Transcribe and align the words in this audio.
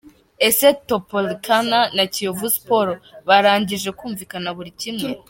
Ese 0.47 0.67
Topolcany 0.87 1.73
na 1.95 2.03
Kiyovu 2.13 2.47
Sport 2.57 2.91
barangije 3.27 3.89
kumvikana 3.99 4.49
buri 4.57 4.71
kimwe?. 4.81 5.09